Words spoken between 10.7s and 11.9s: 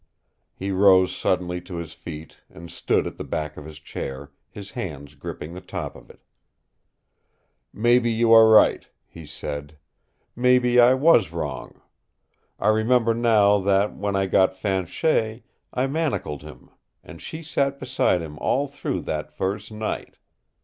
I was wrong.